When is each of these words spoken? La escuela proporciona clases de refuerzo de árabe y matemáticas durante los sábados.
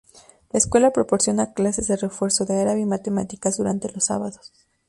La 0.51 0.57
escuela 0.57 0.89
proporciona 0.91 1.53
clases 1.53 1.87
de 1.87 1.95
refuerzo 1.95 2.43
de 2.43 2.59
árabe 2.59 2.79
y 2.79 2.85
matemáticas 2.87 3.57
durante 3.57 3.91
los 3.91 4.05
sábados. 4.05 4.51